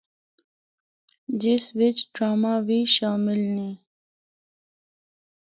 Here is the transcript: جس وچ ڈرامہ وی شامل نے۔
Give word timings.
جس 1.41 1.63
وچ 1.77 1.97
ڈرامہ 2.13 2.53
وی 2.67 2.79
شامل 2.95 3.39
نے۔ 3.55 3.69